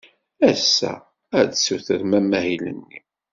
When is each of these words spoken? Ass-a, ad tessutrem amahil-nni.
Ass-a, 0.51 0.93
ad 1.39 1.49
tessutrem 1.51 2.11
amahil-nni. 2.19 2.99